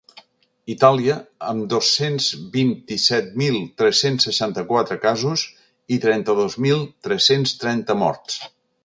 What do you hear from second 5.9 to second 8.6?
i trenta-dos mil tres-cents trenta morts.